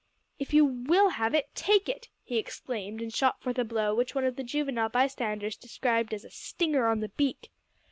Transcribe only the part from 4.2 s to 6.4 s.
of the juvenile bystanders described as a